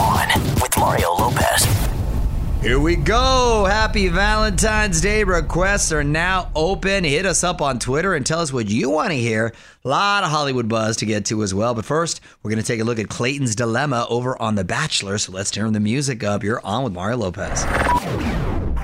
On 0.00 0.28
with 0.54 0.74
Mario 0.78 1.12
Lopez. 1.12 1.66
Here 2.62 2.80
we 2.80 2.96
go. 2.96 3.66
Happy 3.68 4.08
Valentine's 4.08 5.02
Day. 5.02 5.24
Requests 5.24 5.92
are 5.92 6.02
now 6.02 6.50
open. 6.54 7.04
Hit 7.04 7.26
us 7.26 7.44
up 7.44 7.60
on 7.60 7.78
Twitter 7.78 8.14
and 8.14 8.24
tell 8.24 8.40
us 8.40 8.50
what 8.50 8.66
you 8.68 8.88
want 8.88 9.10
to 9.10 9.16
hear. 9.16 9.52
A 9.84 9.88
lot 9.88 10.24
of 10.24 10.30
Hollywood 10.30 10.68
buzz 10.70 10.96
to 10.98 11.06
get 11.06 11.26
to 11.26 11.42
as 11.42 11.52
well. 11.52 11.74
But 11.74 11.84
first, 11.84 12.22
we're 12.42 12.50
going 12.50 12.62
to 12.62 12.66
take 12.66 12.80
a 12.80 12.84
look 12.84 12.98
at 12.98 13.10
Clayton's 13.10 13.54
dilemma 13.54 14.06
over 14.08 14.40
on 14.40 14.54
The 14.54 14.64
Bachelor. 14.64 15.18
So 15.18 15.32
let's 15.32 15.50
turn 15.50 15.74
the 15.74 15.80
music 15.80 16.24
up. 16.24 16.42
You're 16.42 16.64
on 16.64 16.82
with 16.82 16.94
Mario 16.94 17.18
Lopez. 17.18 17.64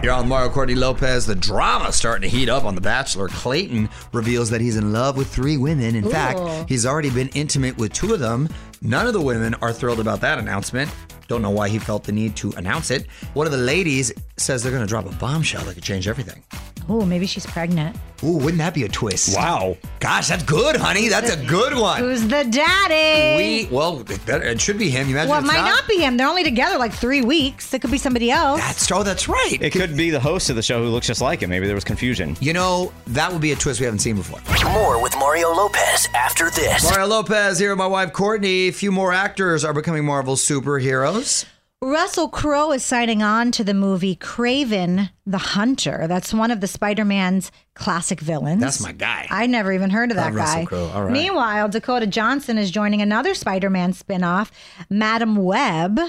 You're 0.03 0.12
on 0.12 0.28
Mario 0.28 0.50
Courtney 0.50 0.75
Lopez. 0.75 1.25
The 1.25 1.34
drama 1.34 1.92
starting 1.92 2.31
to 2.31 2.37
heat 2.37 2.50
up 2.50 2.64
on 2.64 2.75
The 2.75 2.81
Bachelor. 2.83 3.28
Clayton 3.28 3.89
reveals 4.12 4.50
that 4.50 4.61
he's 4.61 4.77
in 4.77 4.92
love 4.92 5.17
with 5.17 5.28
three 5.28 5.56
women. 5.56 5.97
In 5.97 6.09
fact, 6.09 6.69
he's 6.69 6.84
already 6.84 7.11
been 7.11 7.28
intimate 7.28 7.78
with 7.78 7.94
two 7.94 8.12
of 8.12 8.20
them. 8.20 8.48
None 8.83 9.06
of 9.06 9.15
the 9.15 9.21
women 9.21 9.55
are 9.55 9.72
thrilled 9.72 10.00
about 10.00 10.21
that 10.21 10.38
announcement. 10.38 10.91
Don't 11.28 11.42
know 11.42 11.50
why 11.50 11.69
he 11.69 11.78
felt 11.78 12.04
the 12.04 12.12
need 12.12 12.37
to 12.37 12.53
announce 12.56 12.91
it. 12.91 13.06
One 13.34 13.47
of 13.47 13.53
the 13.53 13.59
ladies 13.59 14.12
says 14.37 14.62
they're 14.62 14.72
going 14.72 14.84
to 14.84 14.88
drop 14.88 15.06
a 15.06 15.14
bombshell 15.16 15.64
that 15.64 15.75
could 15.75 15.82
change 15.82 16.09
everything. 16.09 16.42
Oh, 16.89 17.05
maybe 17.05 17.27
she's 17.27 17.47
pregnant. 17.47 17.97
Ooh, 18.23 18.39
wouldn't 18.39 18.59
that 18.59 18.73
be 18.73 18.85
a 18.85 18.89
twist? 18.89 19.37
Wow. 19.37 19.77
Gosh, 20.01 20.29
that's 20.29 20.45
good, 20.45 20.77
honey. 20.77 21.09
That's 21.09 21.31
a 21.31 21.45
good 21.45 21.75
one. 21.75 21.99
Who's 22.01 22.23
the 22.23 22.45
daddy? 22.45 23.67
We 23.69 23.75
well, 23.75 24.01
it, 24.01 24.25
better, 24.25 24.45
it 24.45 24.61
should 24.61 24.79
be 24.79 24.89
him. 24.89 25.09
You 25.09 25.15
imagine 25.15 25.31
well, 25.31 25.39
it 25.41 25.45
it's 25.45 25.53
might 25.53 25.69
not 25.69 25.87
be 25.89 25.99
him. 25.99 26.17
They're 26.17 26.29
only 26.29 26.45
together 26.45 26.79
like 26.79 26.93
three 26.93 27.23
weeks. 27.23 27.75
It 27.75 27.83
could 27.83 27.91
be 27.91 27.99
somebody 27.99 28.31
else. 28.31 28.61
That's 28.61 28.91
oh, 28.93 29.03
that's 29.03 29.29
right. 29.29 29.59
It 29.61 29.73
could 29.73 29.97
be 29.97 30.11
the 30.11 30.21
host 30.21 30.49
of 30.49 30.57
the 30.57 30.63
show 30.63 30.83
who 30.83 30.89
looks 30.89 31.09
just 31.09 31.21
like 31.21 31.43
him. 31.43 31.51
Maybe 31.51 31.67
there 31.67 31.75
was 31.75 31.85
confusion. 31.85 32.37
You 32.41 32.53
know, 32.53 32.93
that 33.09 33.31
would 33.33 33.43
be 33.43 33.53
a 33.53 33.57
twist 33.57 33.81
we 33.81 33.85
haven't 33.85 34.01
seen 34.01 34.17
before. 34.17 34.41
More 34.73 35.03
with 35.03 35.15
Mario 35.19 35.51
Lopez 35.51 36.09
after 36.15 36.51
this. 36.51 36.85
Mario 36.85 37.07
Lopez 37.07 37.59
here 37.59 37.71
with 37.71 37.79
my 37.79 37.87
wife 37.87 38.13
Courtney. 38.13 38.69
A 38.69 38.73
few 38.73 38.93
more 38.93 39.13
actors 39.13 39.65
are 39.65 39.75
becoming 39.75 40.05
Marvel 40.05 40.37
superheroes. 40.37 41.45
Russell 41.87 42.28
Crowe 42.31 42.72
is 42.72 42.82
signing 42.82 43.22
on 43.22 43.53
to 43.53 43.62
the 43.62 43.75
movie 43.75 44.16
Kraven 44.16 45.10
the 45.26 45.37
Hunter. 45.38 46.06
That's 46.09 46.32
one 46.32 46.50
of 46.50 46.62
the 46.62 46.66
Spider-Man's 46.66 47.53
classic 47.75 48.19
villains. 48.20 48.62
That's 48.62 48.81
my 48.81 48.92
guy. 48.92 49.26
I 49.28 49.47
never 49.47 49.72
even 49.75 49.91
heard 49.91 50.10
of 50.10 50.16
that 50.16 50.32
Oh, 50.32 50.37
Russell 50.37 50.60
guy. 50.60 50.64
Crowe. 50.64 50.91
All 50.94 51.03
right. 51.04 51.12
Meanwhile, 51.12 51.69
Dakota 51.69 52.06
Johnson 52.06 52.56
is 52.56 52.70
joining 52.70 53.03
another 53.03 53.34
Spider-Man 53.34 53.92
spin-off, 53.92 54.50
Madame 54.88 55.37
Web. 55.37 56.00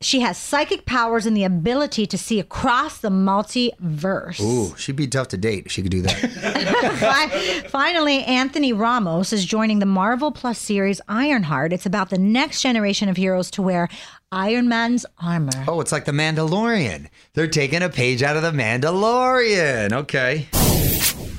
She 0.00 0.20
has 0.20 0.38
psychic 0.38 0.86
powers 0.86 1.26
and 1.26 1.36
the 1.36 1.42
ability 1.42 2.06
to 2.06 2.16
see 2.16 2.38
across 2.38 2.98
the 2.98 3.08
multiverse. 3.08 4.40
Ooh, 4.40 4.76
she'd 4.76 4.94
be 4.94 5.08
tough 5.08 5.26
to 5.28 5.36
date 5.36 5.66
if 5.66 5.72
she 5.72 5.82
could 5.82 5.90
do 5.90 6.02
that. 6.02 7.64
Finally, 7.68 8.22
Anthony 8.22 8.72
Ramos 8.72 9.32
is 9.32 9.44
joining 9.44 9.80
the 9.80 9.86
Marvel 9.86 10.30
Plus 10.30 10.56
series 10.60 11.00
Ironheart. 11.08 11.72
It's 11.72 11.84
about 11.86 12.10
the 12.10 12.18
next 12.18 12.62
generation 12.62 13.08
of 13.08 13.16
heroes 13.16 13.50
to 13.52 13.62
wear 13.62 13.88
Iron 14.30 14.68
Man's 14.68 15.06
armor. 15.22 15.64
oh, 15.66 15.80
it's 15.80 15.90
like 15.90 16.04
the 16.04 16.12
Mandalorian. 16.12 17.08
They're 17.32 17.48
taking 17.48 17.82
a 17.82 17.88
page 17.88 18.22
out 18.22 18.36
of 18.36 18.42
the 18.42 18.50
Mandalorian. 18.50 19.92
Okay. 19.92 20.46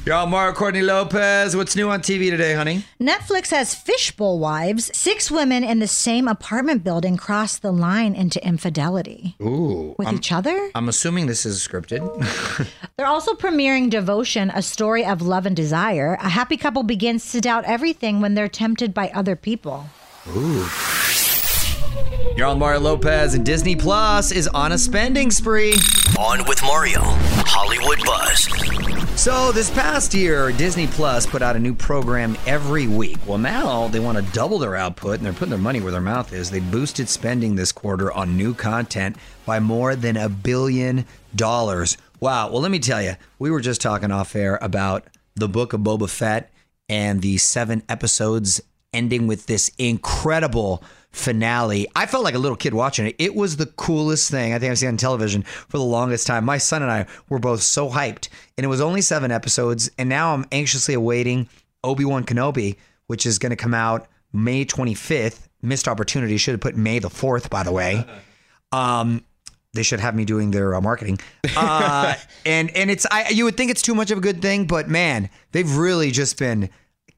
Y'all, 0.07 0.25
Mario 0.25 0.53
Courtney 0.53 0.81
Lopez. 0.81 1.55
What's 1.55 1.75
new 1.75 1.87
on 1.91 2.01
TV 2.01 2.31
today, 2.31 2.55
honey? 2.55 2.83
Netflix 2.99 3.51
has 3.51 3.75
Fishbowl 3.75 4.39
Wives. 4.39 4.89
Six 4.97 5.29
women 5.29 5.63
in 5.63 5.77
the 5.77 5.87
same 5.87 6.27
apartment 6.27 6.83
building 6.83 7.15
cross 7.15 7.59
the 7.59 7.71
line 7.71 8.15
into 8.15 8.43
infidelity 8.43 9.35
Ooh. 9.39 9.93
with 9.99 10.07
I'm, 10.07 10.15
each 10.15 10.31
other. 10.31 10.71
I'm 10.73 10.89
assuming 10.89 11.27
this 11.27 11.45
is 11.45 11.59
scripted. 11.59 12.01
They're 12.97 13.05
also 13.05 13.35
premiering 13.35 13.91
Devotion, 13.91 14.49
a 14.49 14.63
story 14.63 15.05
of 15.05 15.21
love 15.21 15.45
and 15.45 15.55
desire. 15.55 16.17
A 16.21 16.29
happy 16.29 16.57
couple 16.57 16.81
begins 16.81 17.31
to 17.33 17.41
doubt 17.41 17.65
everything 17.65 18.19
when 18.19 18.33
they're 18.33 18.47
tempted 18.49 18.95
by 18.95 19.09
other 19.09 19.35
people. 19.35 19.85
You're 22.35 22.47
on 22.47 22.59
Mario 22.59 22.79
Lopez, 22.79 23.33
and 23.33 23.45
Disney 23.45 23.75
Plus 23.75 24.31
is 24.31 24.47
on 24.47 24.71
a 24.71 24.77
spending 24.77 25.31
spree. 25.31 25.73
On 26.17 26.43
with 26.45 26.61
Mario. 26.63 27.01
Hollywood 27.03 27.99
Buzz. 28.05 29.19
So 29.19 29.51
this 29.51 29.69
past 29.69 30.13
year, 30.13 30.51
Disney 30.51 30.87
Plus 30.87 31.25
put 31.25 31.41
out 31.41 31.55
a 31.55 31.59
new 31.59 31.73
program 31.73 32.37
every 32.45 32.87
week. 32.87 33.17
Well, 33.27 33.37
now 33.37 33.87
they 33.89 33.99
want 33.99 34.17
to 34.17 34.33
double 34.33 34.59
their 34.59 34.75
output, 34.75 35.17
and 35.17 35.25
they're 35.25 35.33
putting 35.33 35.49
their 35.49 35.59
money 35.59 35.81
where 35.81 35.91
their 35.91 36.01
mouth 36.01 36.31
is. 36.31 36.49
They 36.49 36.59
boosted 36.59 37.09
spending 37.09 37.55
this 37.55 37.71
quarter 37.71 38.11
on 38.11 38.37
new 38.37 38.53
content 38.53 39.17
by 39.45 39.59
more 39.59 39.95
than 39.95 40.15
a 40.15 40.29
billion 40.29 41.05
dollars. 41.35 41.97
Wow. 42.19 42.51
Well, 42.51 42.61
let 42.61 42.71
me 42.71 42.79
tell 42.79 43.01
you, 43.01 43.15
we 43.37 43.51
were 43.51 43.61
just 43.61 43.81
talking 43.81 44.11
off 44.11 44.35
air 44.35 44.57
about 44.61 45.07
the 45.35 45.49
book 45.49 45.73
of 45.73 45.81
Boba 45.81 46.09
Fett 46.09 46.51
and 46.87 47.21
the 47.21 47.37
seven 47.37 47.83
episodes 47.87 48.61
ending 48.93 49.27
with 49.27 49.45
this 49.45 49.69
incredible 49.77 50.83
finale. 51.11 51.87
I 51.95 52.05
felt 52.05 52.23
like 52.23 52.35
a 52.35 52.39
little 52.39 52.55
kid 52.55 52.73
watching 52.73 53.07
it. 53.07 53.15
It 53.17 53.35
was 53.35 53.57
the 53.57 53.65
coolest 53.65 54.29
thing 54.29 54.53
I 54.53 54.59
think 54.59 54.71
I've 54.71 54.77
seen 54.77 54.89
on 54.89 54.97
television 54.97 55.43
for 55.43 55.77
the 55.77 55.83
longest 55.83 56.27
time. 56.27 56.45
My 56.45 56.57
son 56.57 56.81
and 56.81 56.91
I 56.91 57.05
were 57.29 57.39
both 57.39 57.61
so 57.61 57.89
hyped, 57.89 58.29
and 58.57 58.65
it 58.65 58.67
was 58.67 58.81
only 58.81 59.01
seven 59.01 59.31
episodes. 59.31 59.89
And 59.97 60.09
now 60.09 60.33
I'm 60.33 60.45
anxiously 60.51 60.93
awaiting 60.93 61.49
Obi 61.83 62.05
Wan 62.05 62.23
Kenobi, 62.25 62.77
which 63.07 63.25
is 63.25 63.39
going 63.39 63.51
to 63.51 63.55
come 63.55 63.73
out 63.73 64.07
May 64.33 64.65
25th. 64.65 65.47
Missed 65.61 65.87
opportunity. 65.87 66.37
Should 66.37 66.53
have 66.53 66.61
put 66.61 66.77
May 66.77 66.99
the 66.99 67.09
4th, 67.09 67.49
by 67.49 67.63
the 67.63 67.71
way. 67.71 68.05
Um, 68.71 69.23
they 69.73 69.81
should 69.83 69.99
have 69.99 70.15
me 70.15 70.25
doing 70.25 70.51
their 70.51 70.75
uh, 70.75 70.81
marketing. 70.81 71.19
Uh, 71.55 72.13
and 72.45 72.69
and 72.75 72.91
it's 72.91 73.05
I 73.09 73.29
you 73.29 73.45
would 73.45 73.57
think 73.57 73.71
it's 73.71 73.81
too 73.81 73.95
much 73.95 74.11
of 74.11 74.17
a 74.17 74.21
good 74.21 74.41
thing, 74.41 74.65
but 74.65 74.87
man, 74.87 75.29
they've 75.53 75.75
really 75.75 76.11
just 76.11 76.37
been 76.37 76.69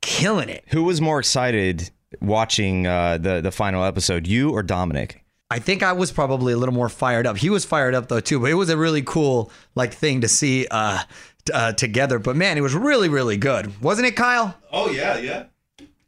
killing 0.01 0.49
it. 0.49 0.63
Who 0.69 0.83
was 0.83 1.01
more 1.01 1.19
excited 1.19 1.91
watching 2.19 2.87
uh, 2.87 3.17
the 3.17 3.41
the 3.41 3.51
final 3.51 3.83
episode, 3.83 4.27
you 4.27 4.51
or 4.51 4.63
Dominic? 4.63 5.23
I 5.49 5.59
think 5.59 5.83
I 5.83 5.91
was 5.91 6.11
probably 6.11 6.53
a 6.53 6.57
little 6.57 6.73
more 6.73 6.89
fired 6.89 7.27
up. 7.27 7.37
He 7.37 7.49
was 7.49 7.65
fired 7.65 7.93
up 7.93 8.07
though 8.07 8.19
too, 8.19 8.39
but 8.39 8.49
it 8.49 8.55
was 8.55 8.69
a 8.69 8.77
really 8.77 9.01
cool 9.01 9.51
like 9.75 9.93
thing 9.93 10.21
to 10.21 10.27
see 10.27 10.67
uh, 10.71 10.99
t- 11.45 11.53
uh 11.53 11.73
together. 11.73 12.19
But 12.19 12.35
man, 12.35 12.57
it 12.57 12.61
was 12.61 12.73
really 12.73 13.09
really 13.09 13.37
good, 13.37 13.81
wasn't 13.81 14.07
it, 14.07 14.15
Kyle? 14.15 14.57
Oh 14.71 14.89
yeah, 14.89 15.17
yeah. 15.17 15.45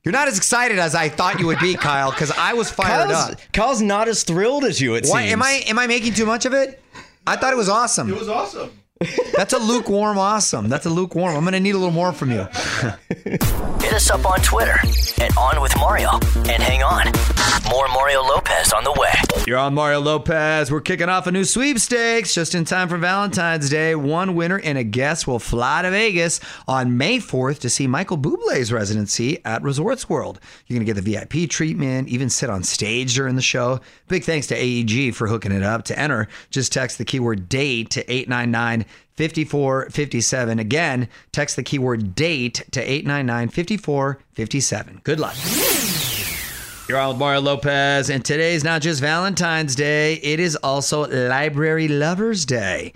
You're 0.03 0.11
not 0.11 0.27
as 0.27 0.37
excited 0.37 0.79
as 0.79 0.95
I 0.95 1.07
thought 1.07 1.39
you 1.39 1.45
would 1.47 1.59
be, 1.59 1.75
Kyle, 1.75 2.11
because 2.11 2.29
I 2.31 2.53
was 2.53 2.69
fired 2.69 3.09
Kyle's, 3.09 3.31
up. 3.31 3.39
Kyle's 3.53 3.81
not 3.81 4.09
as 4.09 4.23
thrilled 4.23 4.65
as 4.65 4.81
you. 4.81 4.95
It 4.95 5.05
Why 5.07 5.21
seems. 5.21 5.33
am 5.33 5.43
I 5.43 5.63
am 5.67 5.79
I 5.79 5.87
making 5.87 6.13
too 6.13 6.25
much 6.25 6.45
of 6.45 6.53
it? 6.53 6.81
I 7.25 7.37
thought 7.37 7.53
it 7.53 7.57
was 7.57 7.69
awesome. 7.69 8.09
It 8.09 8.19
was 8.19 8.27
awesome. 8.27 8.71
That's 9.35 9.53
a 9.53 9.59
lukewarm 9.59 10.17
awesome. 10.17 10.69
That's 10.69 10.85
a 10.85 10.89
lukewarm. 10.89 11.35
I'm 11.35 11.43
going 11.43 11.53
to 11.53 11.59
need 11.59 11.75
a 11.75 11.77
little 11.77 11.93
more 11.93 12.13
from 12.13 12.31
you. 12.31 12.47
Hit 13.23 13.93
us 13.93 14.09
up 14.09 14.29
on 14.29 14.39
Twitter 14.41 14.79
at 15.21 15.37
On 15.37 15.61
With 15.61 15.75
Mario. 15.77 16.11
And 16.35 16.61
hang 16.61 16.83
on, 16.83 17.05
more 17.69 17.87
Mario 17.89 18.21
Lopez 18.21 18.73
on 18.73 18.83
the 18.83 18.93
way. 18.93 19.13
You're 19.45 19.57
on 19.57 19.73
Mario 19.73 19.99
Lopez. 19.99 20.71
We're 20.71 20.81
kicking 20.81 21.09
off 21.09 21.27
a 21.27 21.31
new 21.31 21.43
sweepstakes 21.43 22.33
just 22.33 22.55
in 22.55 22.63
time 22.63 22.87
for 22.87 22.97
Valentine's 22.97 23.69
Day. 23.69 23.93
One 23.95 24.35
winner 24.35 24.59
and 24.59 24.77
a 24.77 24.83
guest 24.83 25.27
will 25.27 25.39
fly 25.39 25.81
to 25.81 25.91
Vegas 25.91 26.39
on 26.67 26.97
May 26.97 27.17
4th 27.17 27.59
to 27.59 27.69
see 27.69 27.85
Michael 27.87 28.17
Bublé's 28.17 28.71
residency 28.71 29.43
at 29.43 29.61
Resorts 29.61 30.09
World. 30.09 30.39
You're 30.67 30.77
going 30.77 30.87
to 30.87 30.93
get 30.93 31.03
the 31.03 31.11
VIP 31.11 31.49
treatment, 31.49 32.07
even 32.07 32.29
sit 32.29 32.49
on 32.49 32.63
stage 32.63 33.15
during 33.15 33.35
the 33.35 33.41
show. 33.41 33.81
Big 34.07 34.23
thanks 34.23 34.47
to 34.47 34.55
AEG 34.55 35.13
for 35.13 35.27
hooking 35.27 35.51
it 35.51 35.63
up. 35.63 35.83
To 35.85 35.99
enter, 35.99 36.27
just 36.49 36.71
text 36.71 36.97
the 36.97 37.05
keyword 37.05 37.49
date 37.49 37.89
to 37.91 38.11
899 38.11 38.85
5457. 39.17 40.59
Again, 40.59 41.07
text 41.31 41.55
the 41.55 41.63
keyword 41.63 42.15
date 42.15 42.63
to 42.71 42.81
899 42.81 43.49
5457. 43.49 45.01
Good 45.03 45.19
luck. 45.19 45.35
You're 46.89 46.97
on 46.97 47.09
with 47.09 47.17
Mario 47.17 47.39
Lopez, 47.41 48.09
and 48.09 48.25
today's 48.25 48.63
not 48.63 48.81
just 48.81 48.99
Valentine's 48.99 49.73
Day, 49.75 50.15
it 50.15 50.39
is 50.41 50.55
also 50.57 51.07
Library 51.07 51.87
Lovers 51.87 52.45
Day. 52.45 52.93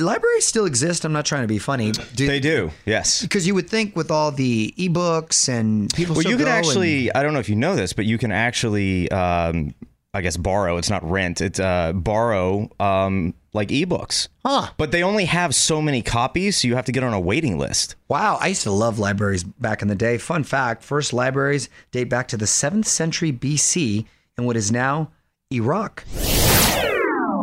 Libraries 0.00 0.46
still 0.46 0.64
exist. 0.64 1.04
I'm 1.04 1.12
not 1.12 1.24
trying 1.26 1.42
to 1.42 1.46
be 1.48 1.58
funny. 1.58 1.92
Do, 1.92 2.26
They 2.26 2.40
do, 2.40 2.70
yes. 2.84 3.20
Because 3.22 3.46
you 3.46 3.54
would 3.54 3.68
think 3.68 3.94
with 3.94 4.10
all 4.10 4.32
the 4.32 4.74
ebooks 4.78 5.48
and 5.48 5.92
people 5.94 6.14
Well, 6.16 6.24
you 6.24 6.36
can 6.36 6.46
go 6.46 6.50
and- 6.50 6.66
actually, 6.66 7.12
I 7.14 7.22
don't 7.22 7.32
know 7.34 7.38
if 7.38 7.48
you 7.48 7.54
know 7.54 7.76
this, 7.76 7.92
but 7.92 8.04
you 8.06 8.18
can 8.18 8.32
actually, 8.32 9.08
um, 9.12 9.74
I 10.14 10.22
guess, 10.22 10.36
borrow. 10.36 10.78
It's 10.78 10.90
not 10.90 11.08
rent, 11.08 11.40
it's 11.40 11.60
uh, 11.60 11.92
borrow 11.92 12.70
um, 12.80 13.34
like 13.52 13.68
ebooks. 13.68 14.28
Huh. 14.44 14.70
But 14.76 14.92
they 14.92 15.02
only 15.02 15.24
have 15.26 15.54
so 15.54 15.80
many 15.80 16.02
copies, 16.02 16.58
so 16.58 16.68
you 16.68 16.76
have 16.76 16.84
to 16.86 16.92
get 16.92 17.02
on 17.02 17.12
a 17.12 17.20
waiting 17.20 17.58
list. 17.58 17.96
Wow, 18.08 18.38
I 18.40 18.48
used 18.48 18.62
to 18.62 18.70
love 18.70 18.98
libraries 18.98 19.44
back 19.44 19.82
in 19.82 19.88
the 19.88 19.94
day. 19.94 20.18
Fun 20.18 20.44
fact 20.44 20.82
first 20.82 21.12
libraries 21.12 21.68
date 21.90 22.04
back 22.04 22.28
to 22.28 22.36
the 22.36 22.46
7th 22.46 22.86
century 22.86 23.32
BC 23.32 24.06
in 24.36 24.44
what 24.44 24.56
is 24.56 24.70
now 24.70 25.10
Iraq. 25.52 26.04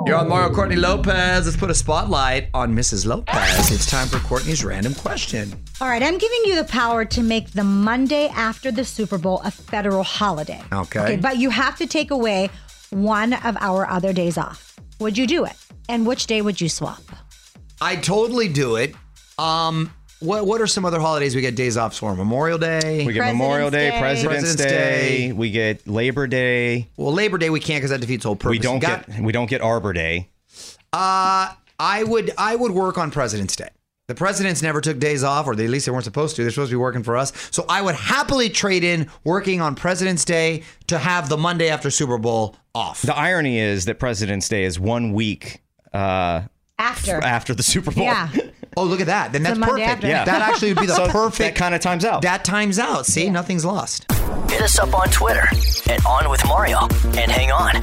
You're 0.06 0.18
on 0.18 0.30
Mario 0.30 0.54
Courtney 0.54 0.75
Lopez. 0.75 1.46
Let's 1.46 1.57
put 1.57 1.72
a 1.72 1.74
spotlight 1.74 2.50
on 2.54 2.75
Mrs. 2.75 3.08
Lopez. 3.08 3.72
It's 3.72 3.90
time 3.90 4.08
for 4.08 4.19
Courtney's 4.19 4.63
random 4.63 4.94
question. 4.94 5.51
All 5.81 5.88
right, 5.88 6.04
I'm 6.04 6.19
giving 6.19 6.42
you 6.46 6.56
the 6.56 6.66
power 6.66 7.06
to 7.06 7.24
make 7.24 7.54
the 7.54 7.63
Monday 7.63 8.28
after 8.28 8.72
the 8.72 8.86
Super 8.86 9.18
Bowl 9.18 9.42
a 9.44 9.50
federal 9.50 10.04
holiday. 10.04 10.62
Okay. 10.72 11.18
but 11.19 11.38
you 11.38 11.50
have 11.50 11.75
to 11.78 11.88
take 11.88 12.12
away 12.12 12.51
one 12.92 13.34
of 13.34 13.58
our 13.60 13.90
other 13.90 14.13
days 14.13 14.38
off. 14.38 14.75
Would 15.00 15.18
you 15.18 15.25
do 15.25 15.44
it? 15.44 15.54
And 15.90 16.06
which 16.08 16.28
day 16.28 16.42
would 16.42 16.60
you 16.60 16.70
swap? 16.70 17.02
I 17.82 17.96
totally 17.96 18.48
do 18.48 18.78
it. 18.78 18.96
Um, 19.38 19.92
what 20.20 20.48
what 20.48 20.62
are 20.62 20.68
some 20.68 20.86
other 20.86 21.00
holidays 21.00 21.36
we 21.36 21.42
get 21.42 21.56
days 21.56 21.78
off 21.78 21.96
for? 21.98 22.16
Memorial 22.16 22.58
Day. 22.58 23.06
We 23.06 23.14
get 23.14 23.20
President's 23.20 23.34
Memorial 23.40 23.70
Day, 23.70 23.92
Day. 23.92 24.00
President's, 24.00 24.42
President's 24.44 24.64
Day. 24.64 25.28
Day. 25.28 25.32
We 25.34 25.52
get 25.52 25.88
Labor 25.88 26.26
Day. 26.28 26.90
well, 26.98 27.14
Labor 27.14 27.38
Day 27.38 27.50
we 27.50 27.60
can't 27.60 27.80
because 27.80 27.92
that 27.92 28.00
defeats 28.02 28.24
the 28.24 28.30
whole 28.30 28.36
purpose. 28.36 28.52
We 28.52 28.60
don't 28.60 28.80
got- 28.80 29.08
get 29.08 29.20
we 29.20 29.32
don't 29.32 29.50
get 29.50 29.62
Arbor 29.62 29.94
Day. 29.94 30.30
Uh, 30.94 31.52
I 31.80 32.04
would 32.06 32.32
I 32.38 32.56
would 32.56 32.72
work 32.72 32.98
on 32.98 33.12
President's 33.12 33.56
Day. 33.56 33.70
The 34.08 34.16
presidents 34.16 34.62
never 34.62 34.82
took 34.82 35.00
days 35.00 35.24
off, 35.24 35.48
or 35.48 35.56
they, 35.56 35.66
at 35.66 35.72
least 35.72 35.88
they 35.88 35.92
weren't 35.92 36.04
supposed 36.04 36.36
to. 36.36 36.44
They're 36.44 36.52
supposed 36.52 36.70
to 36.70 36.76
be 36.76 36.80
working 36.80 37.02
for 37.02 37.18
us. 37.18 37.34
So 37.50 37.66
I 37.68 37.82
would 37.82 37.96
happily 37.96 38.50
trade 38.50 38.84
in 38.84 39.10
working 39.24 39.62
on 39.62 39.74
President's 39.74 40.24
Day 40.24 40.62
to 40.88 41.00
have 41.00 41.28
the 41.28 41.38
Monday 41.38 41.70
after 41.70 41.90
Super 41.90 42.20
Bowl 42.20 42.56
off. 42.76 43.02
The 43.02 43.18
irony 43.18 43.58
is 43.58 43.86
that 43.86 44.00
President's 44.00 44.48
Day 44.48 44.64
is 44.64 44.80
one 44.80 45.12
week 45.12 45.60
uh, 45.96 46.48
After. 46.78 47.16
after 47.24 47.54
the 47.54 47.64
Super 47.64 47.92
Bowl. 47.92 48.04
Yeah. 48.04 48.30
Oh, 48.78 48.84
look 48.84 49.00
at 49.00 49.08
that. 49.08 49.32
Then 49.32 49.42
that's 49.42 49.58
Monday 49.58 49.84
perfect. 49.86 49.90
after. 50.04 50.08
Yeah. 50.08 50.26
That 50.26 50.42
actually 50.50 50.74
would 50.74 50.82
be 50.82 50.88
the 50.88 50.96
So 50.96 51.08
perfect. 51.08 51.38
that 51.38 51.56
kind 51.56 51.74
of 51.74 51.80
times 51.80 52.04
out. 52.04 52.24
That 52.24 52.44
times 52.44 52.78
out. 52.78 53.06
See, 53.06 53.30
nothing's 53.30 53.64
lost. 53.64 54.06
Hit 54.52 54.62
us 54.62 54.78
up 54.80 54.94
on 54.94 55.08
Twitter 55.08 55.48
at 55.90 56.06
On 56.06 56.30
With 56.30 56.46
Mario. 56.46 56.80
And 57.18 57.32
hang 57.32 57.52
on, 57.54 57.76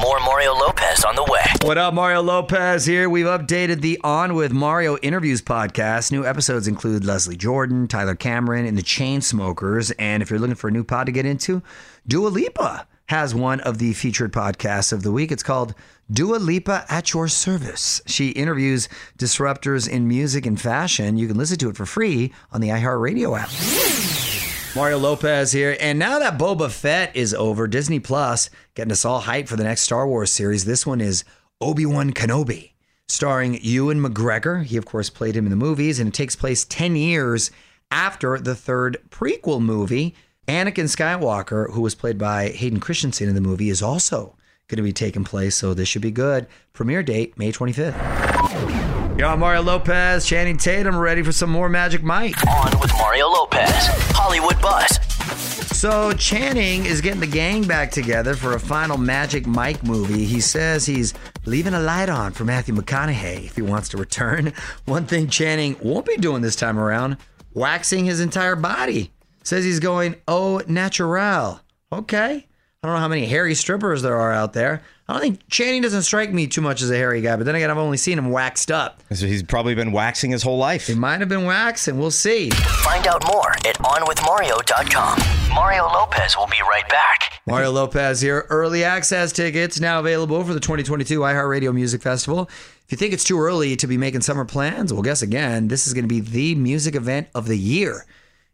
more 0.00 0.20
Mario 0.20 0.54
Lopez 0.54 1.04
on 1.04 1.16
the 1.16 1.24
way. 1.24 1.42
What 1.64 1.76
up, 1.76 1.92
Mario 1.92 2.22
Lopez 2.22 2.86
here. 2.86 3.10
We've 3.10 3.26
updated 3.26 3.80
the 3.80 3.98
On 4.04 4.34
with 4.36 4.52
Mario 4.52 4.96
Interviews 4.98 5.42
podcast. 5.42 6.12
New 6.12 6.24
episodes 6.24 6.68
include 6.68 7.04
Leslie 7.04 7.36
Jordan, 7.36 7.88
Tyler 7.88 8.14
Cameron, 8.14 8.64
and 8.64 8.78
the 8.78 8.82
Chainsmokers. 8.82 9.90
And 9.98 10.22
if 10.22 10.30
you're 10.30 10.38
looking 10.38 10.54
for 10.54 10.68
a 10.68 10.70
new 10.70 10.84
pod 10.84 11.06
to 11.06 11.12
get 11.12 11.26
into, 11.26 11.62
Dua 12.06 12.28
Lipa 12.28 12.86
has 13.08 13.34
one 13.34 13.60
of 13.60 13.78
the 13.78 13.92
featured 13.94 14.32
podcasts 14.32 14.92
of 14.92 15.02
the 15.02 15.10
week. 15.10 15.32
It's 15.32 15.42
called 15.42 15.74
Dua 16.10 16.36
Lipa 16.36 16.84
at 16.88 17.12
Your 17.14 17.26
Service. 17.26 18.02
She 18.06 18.30
interviews 18.30 18.88
disruptors 19.18 19.88
in 19.88 20.06
music 20.06 20.44
and 20.44 20.60
fashion. 20.60 21.16
You 21.16 21.26
can 21.26 21.38
listen 21.38 21.58
to 21.58 21.70
it 21.70 21.76
for 21.76 21.86
free 21.86 22.32
on 22.52 22.60
the 22.60 22.68
iHeartRadio 22.68 23.38
app. 23.38 24.76
Mario 24.76 24.98
Lopez 24.98 25.52
here. 25.52 25.76
And 25.80 25.98
now 25.98 26.18
that 26.18 26.38
Boba 26.38 26.70
Fett 26.70 27.16
is 27.16 27.32
over, 27.32 27.66
Disney 27.66 27.98
Plus 27.98 28.50
getting 28.74 28.92
us 28.92 29.06
all 29.06 29.22
hyped 29.22 29.48
for 29.48 29.56
the 29.56 29.64
next 29.64 29.82
Star 29.82 30.06
Wars 30.06 30.30
series. 30.30 30.66
This 30.66 30.86
one 30.86 31.00
is 31.00 31.24
Obi 31.62 31.86
Wan 31.86 32.12
Kenobi, 32.12 32.72
starring 33.08 33.58
Ewan 33.62 34.02
McGregor. 34.02 34.62
He, 34.62 34.76
of 34.76 34.84
course, 34.84 35.08
played 35.08 35.34
him 35.34 35.46
in 35.46 35.50
the 35.50 35.56
movies, 35.56 35.98
and 35.98 36.08
it 36.08 36.14
takes 36.14 36.36
place 36.36 36.66
10 36.66 36.94
years 36.94 37.50
after 37.90 38.38
the 38.38 38.54
third 38.54 38.98
prequel 39.08 39.62
movie. 39.62 40.14
Anakin 40.48 40.84
Skywalker, 40.84 41.70
who 41.72 41.82
was 41.82 41.94
played 41.94 42.16
by 42.16 42.48
Hayden 42.48 42.80
Christensen 42.80 43.28
in 43.28 43.34
the 43.34 43.40
movie, 43.42 43.68
is 43.68 43.82
also 43.82 44.34
going 44.68 44.78
to 44.78 44.82
be 44.82 44.94
taking 44.94 45.22
place, 45.22 45.54
so 45.54 45.74
this 45.74 45.88
should 45.88 46.00
be 46.00 46.10
good. 46.10 46.46
Premiere 46.72 47.02
date, 47.02 47.36
May 47.36 47.52
25th. 47.52 49.18
Yo, 49.18 49.28
I'm 49.28 49.40
Mario 49.40 49.60
Lopez, 49.60 50.24
Channing 50.24 50.56
Tatum, 50.56 50.96
ready 50.96 51.22
for 51.22 51.32
some 51.32 51.50
more 51.50 51.68
Magic 51.68 52.02
Mike. 52.02 52.34
On 52.46 52.80
with 52.80 52.90
Mario 52.94 53.28
Lopez, 53.28 53.68
Hollywood 54.14 54.58
Buzz. 54.62 54.88
So 55.76 56.14
Channing 56.14 56.86
is 56.86 57.02
getting 57.02 57.20
the 57.20 57.26
gang 57.26 57.66
back 57.66 57.90
together 57.90 58.34
for 58.34 58.54
a 58.54 58.60
final 58.60 58.96
Magic 58.96 59.46
Mike 59.46 59.84
movie. 59.84 60.24
He 60.24 60.40
says 60.40 60.86
he's 60.86 61.12
leaving 61.44 61.74
a 61.74 61.80
light 61.80 62.08
on 62.08 62.32
for 62.32 62.46
Matthew 62.46 62.74
McConaughey 62.74 63.44
if 63.44 63.56
he 63.56 63.60
wants 63.62 63.90
to 63.90 63.98
return. 63.98 64.54
One 64.86 65.04
thing 65.04 65.28
Channing 65.28 65.76
won't 65.82 66.06
be 66.06 66.16
doing 66.16 66.40
this 66.40 66.56
time 66.56 66.78
around, 66.78 67.18
waxing 67.52 68.06
his 68.06 68.20
entire 68.20 68.56
body. 68.56 69.12
Says 69.42 69.64
he's 69.64 69.80
going 69.80 70.16
au 70.26 70.60
natural. 70.66 71.60
Okay. 71.92 72.46
I 72.82 72.86
don't 72.86 72.94
know 72.94 73.00
how 73.00 73.08
many 73.08 73.26
hairy 73.26 73.56
strippers 73.56 74.02
there 74.02 74.16
are 74.16 74.32
out 74.32 74.52
there. 74.52 74.82
I 75.08 75.12
don't 75.14 75.22
think 75.22 75.48
Channing 75.48 75.82
doesn't 75.82 76.02
strike 76.02 76.32
me 76.32 76.46
too 76.46 76.60
much 76.60 76.80
as 76.80 76.90
a 76.90 76.96
hairy 76.96 77.20
guy, 77.22 77.34
but 77.34 77.44
then 77.44 77.56
again, 77.56 77.70
I've 77.72 77.78
only 77.78 77.96
seen 77.96 78.18
him 78.18 78.30
waxed 78.30 78.70
up. 78.70 79.02
So 79.12 79.26
he's 79.26 79.42
probably 79.42 79.74
been 79.74 79.90
waxing 79.90 80.30
his 80.30 80.44
whole 80.44 80.58
life. 80.58 80.86
He 80.86 80.94
might 80.94 81.18
have 81.18 81.28
been 81.28 81.44
waxing. 81.44 81.98
We'll 81.98 82.12
see. 82.12 82.50
Find 82.50 83.06
out 83.08 83.26
more 83.26 83.52
at 83.66 83.78
OnWithMario.com. 83.78 85.18
Mario 85.54 85.86
Lopez 85.86 86.36
will 86.36 86.46
be 86.46 86.60
right 86.70 86.88
back. 86.88 87.40
Mario 87.46 87.72
Lopez 87.72 88.20
here. 88.20 88.46
Early 88.48 88.84
access 88.84 89.32
tickets 89.32 89.80
now 89.80 89.98
available 89.98 90.44
for 90.44 90.54
the 90.54 90.60
2022 90.60 91.18
iHeartRadio 91.20 91.74
Music 91.74 92.00
Festival. 92.02 92.48
If 92.84 92.92
you 92.92 92.96
think 92.98 93.12
it's 93.12 93.24
too 93.24 93.40
early 93.40 93.74
to 93.76 93.86
be 93.88 93.96
making 93.96 94.20
summer 94.20 94.44
plans, 94.44 94.92
well, 94.92 95.02
guess 95.02 95.22
again. 95.22 95.66
This 95.66 95.86
is 95.88 95.94
going 95.94 96.04
to 96.04 96.08
be 96.08 96.20
the 96.20 96.54
music 96.54 96.94
event 96.94 97.26
of 97.34 97.48
the 97.48 97.58
year. 97.58 98.04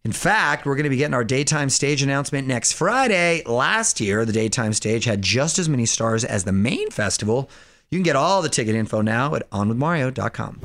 In 0.05 0.13
fact, 0.13 0.67
we're 0.67 0.75
going 0.75 0.85
to 0.85 0.91
be 0.91 0.99
getting 0.99 1.15
our 1.15 1.25
daytime 1.25 1.71
stage 1.71 2.03
announcement 2.03 2.47
next 2.47 2.73
Friday. 2.73 3.43
Last 3.47 4.03
year, 4.03 4.27
the 4.27 4.35
daytime 4.35 4.75
stage 4.75 5.07
had 5.07 5.23
just 5.23 5.59
as 5.59 5.67
many 5.67 5.87
stars 5.87 6.27
as 6.27 6.45
the 6.45 6.53
main 6.53 6.91
festival. 6.91 7.49
You 7.89 7.97
can 7.97 8.03
get 8.03 8.15
all 8.15 8.43
the 8.43 8.51
ticket 8.51 8.75
info 8.75 9.01
now 9.01 9.35
at 9.35 9.49
onwithmario.com. 9.49 10.61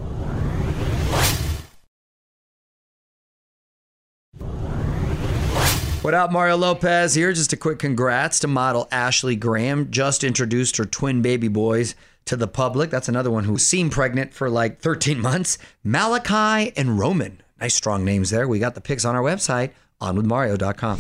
What 6.02 6.14
up, 6.14 6.34
Mario 6.34 6.58
Lopez 6.58 7.14
here? 7.14 7.32
Just 7.32 7.54
a 7.54 7.58
quick 7.58 7.80
congrats 7.80 8.40
to 8.40 8.48
model 8.48 8.90
Ashley 8.92 9.38
Graham. 9.38 9.90
Just 9.90 10.26
introduced 10.26 10.76
her 10.76 10.86
twin 10.86 11.22
baby 11.22 11.48
boys 11.48 11.96
to 12.26 12.36
the 12.36 12.48
public. 12.48 12.90
That's 12.90 13.08
another 13.08 13.32
one 13.32 13.46
who 13.46 13.58
seemed 13.58 13.94
pregnant 13.94 14.34
for 14.34 14.50
like 14.50 14.82
13 14.82 15.18
months. 15.22 15.58
Malachi 15.82 16.74
and 16.76 17.00
Roman. 17.00 17.42
Nice 17.62 17.76
strong 17.76 18.06
names 18.06 18.30
there. 18.30 18.48
We 18.48 18.60
got 18.60 18.76
the 18.76 18.82
pics 18.82 19.06
on 19.06 19.16
our 19.16 19.22
website, 19.22 19.72
onwithmario.com. 20.02 21.00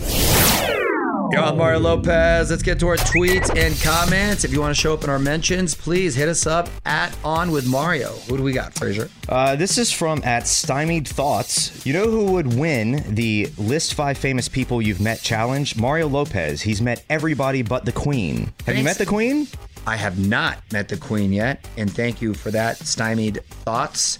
Yo, 1.31 1.43
I'm 1.43 1.57
Mario 1.57 1.77
Lopez. 1.79 2.49
Let's 2.49 2.63
get 2.63 2.79
to 2.79 2.87
our 2.87 2.97
tweets 2.97 3.55
and 3.55 3.79
comments. 3.83 4.43
If 4.43 4.51
you 4.51 4.59
want 4.59 4.75
to 4.75 4.81
show 4.81 4.95
up 4.95 5.03
in 5.03 5.11
our 5.11 5.19
mentions, 5.19 5.75
please 5.75 6.15
hit 6.15 6.27
us 6.27 6.47
up 6.47 6.67
at 6.85 7.15
On 7.23 7.51
With 7.51 7.67
Mario. 7.67 8.13
Who 8.27 8.35
do 8.35 8.41
we 8.41 8.51
got, 8.51 8.73
Fraser? 8.73 9.11
Uh, 9.29 9.55
this 9.55 9.77
is 9.77 9.91
from 9.91 10.23
at 10.23 10.47
Stymied 10.47 11.07
Thoughts. 11.07 11.85
You 11.85 11.93
know 11.93 12.09
who 12.09 12.31
would 12.31 12.55
win 12.55 13.03
the 13.13 13.47
List 13.59 13.93
Five 13.93 14.17
Famous 14.17 14.49
People 14.49 14.81
You've 14.81 15.01
Met 15.01 15.21
challenge? 15.21 15.77
Mario 15.77 16.07
Lopez. 16.07 16.63
He's 16.63 16.81
met 16.81 17.05
everybody 17.11 17.61
but 17.61 17.85
the 17.85 17.91
Queen. 17.91 18.51
Have 18.65 18.75
you 18.75 18.83
met 18.83 18.97
the 18.97 19.05
Queen? 19.05 19.47
I 19.85 19.97
have 19.97 20.17
not 20.17 20.57
met 20.73 20.87
the 20.87 20.97
Queen 20.97 21.31
yet, 21.31 21.63
and 21.77 21.93
thank 21.93 22.23
you 22.23 22.33
for 22.33 22.49
that 22.51 22.77
stymied 22.77 23.43
thoughts. 23.65 24.17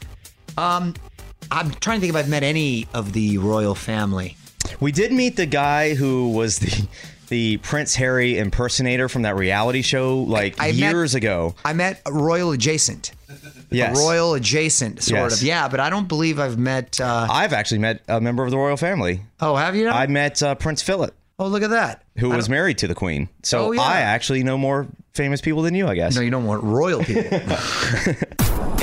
Um, 0.60 0.94
I'm 1.52 1.72
trying 1.72 1.98
to 1.98 2.02
think 2.02 2.10
if 2.12 2.16
I've 2.16 2.30
met 2.30 2.44
any 2.44 2.88
of 2.94 3.14
the 3.14 3.38
royal 3.38 3.76
family. 3.76 4.36
We 4.80 4.92
did 4.92 5.12
meet 5.12 5.36
the 5.36 5.46
guy 5.46 5.94
who 5.96 6.30
was 6.32 6.60
the 6.60 6.88
the 7.30 7.58
Prince 7.58 7.94
Harry 7.96 8.40
impersonator 8.40 9.08
from 9.08 9.22
that 9.22 9.36
reality 9.36 9.84
show 9.84 10.18
like 10.20 10.56
I 10.60 10.68
met- 10.68 10.76
years 10.76 11.14
ago. 11.16 11.54
I 11.64 11.74
met 11.74 12.02
a 12.06 12.12
royal 12.12 12.52
adjacent. 12.52 13.12
Yes. 13.70 13.96
A 14.00 14.02
royal 14.02 14.34
adjacent, 14.34 15.04
sort 15.04 15.20
Yes. 15.22 15.42
of. 15.42 15.44
Yeah, 15.48 15.68
but 15.68 15.80
I 15.80 15.92
don't 15.92 16.08
believe 16.08 16.40
I've 16.40 16.58
met. 16.58 17.00
Uh, 17.00 17.28
I've 17.30 17.54
actually 17.54 17.78
met 17.78 18.02
a 18.08 18.20
member 18.20 18.44
of 18.44 18.50
the 18.50 18.58
royal 18.58 18.78
family. 18.78 19.22
oh, 19.42 19.56
have 19.56 19.76
you? 19.76 19.86
Now? 19.86 19.96
I 19.96 20.08
met 20.08 20.42
uh, 20.42 20.56
Prince 20.56 20.82
Philip, 20.82 21.14
oh, 21.38 21.46
look 21.48 21.62
at 21.62 21.70
that. 21.70 22.02
who 22.18 22.32
I 22.34 22.36
was 22.36 22.46
don't- 22.48 22.54
married 22.56 22.80
to 22.80 22.88
the 22.88 22.96
Queen. 22.96 23.30
So 23.44 23.68
Oh, 23.68 23.72
yeah. 23.74 23.82
I 23.82 24.00
actually 24.00 24.42
know 24.44 24.58
more 24.58 24.88
famous 25.14 25.40
people 25.40 25.62
than 25.62 25.76
you, 25.76 25.88
I 25.88 25.94
guess. 25.94 26.16
No, 26.16 26.22
you 26.22 26.32
don't 26.32 26.46
want 26.46 26.64
royal 26.64 27.04
people. 27.04 27.40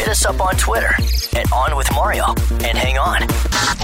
Hit 0.06 0.12
us 0.12 0.24
up 0.24 0.40
on 0.40 0.54
Twitter 0.54 0.94
at 1.36 1.52
On 1.52 1.76
With 1.76 1.92
Mario. 1.92 2.26
And 2.62 2.78
hang 2.78 2.96
on, 2.96 3.22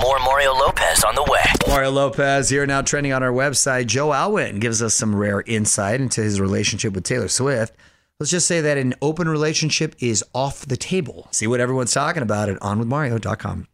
more 0.01 0.21
Mario 0.21 0.53
Lopez 0.53 1.03
on 1.03 1.17
the 1.17 1.25
way. 1.25 1.43
Mario 1.67 1.91
Lopez 1.91 2.49
here 2.49 2.65
now 2.65 2.81
trending 2.81 3.13
on 3.13 3.25
our 3.25 3.33
website. 3.33 3.89
Joe 3.89 4.13
Alwyn 4.13 4.61
gives 4.61 4.83
us 4.83 4.95
some 4.95 5.17
rare 5.17 5.41
insight 5.41 6.01
into 6.01 6.23
his 6.23 6.41
relationship 6.41 6.93
with 6.93 7.03
Taylor 7.03 7.27
Swift. 7.27 7.75
Let's 8.21 8.31
just 8.31 8.47
say 8.47 8.61
that 8.61 8.79
an 8.79 8.95
open 9.03 9.29
relationship 9.29 9.97
is 9.99 10.25
off 10.33 10.65
the 10.65 10.77
table. 10.77 11.27
See 11.33 11.49
what 11.49 11.59
everyone's 11.59 11.93
talking 11.93 12.23
about 12.23 12.49
at 12.49 12.61
onwithmario.com. 12.61 13.67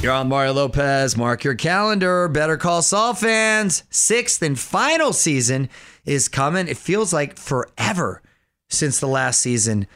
You're 0.00 0.12
on 0.14 0.30
Mario 0.30 0.54
Lopez. 0.54 1.18
Mark 1.18 1.44
your 1.44 1.54
calendar. 1.54 2.28
Better 2.28 2.56
Call 2.56 2.80
Saul 2.80 3.12
fans. 3.12 3.82
Sixth 3.90 4.40
and 4.40 4.58
final 4.58 5.12
season 5.12 5.68
is 6.06 6.28
coming. 6.28 6.66
It 6.66 6.78
feels 6.78 7.12
like 7.12 7.36
forever 7.36 8.22
since 8.70 8.98
the 9.00 9.06
last 9.06 9.40
season 9.40 9.86